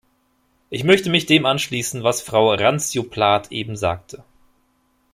[0.71, 4.23] Ich möchte mich dem anschließen, was Frau Randzio-Plath eben sagte.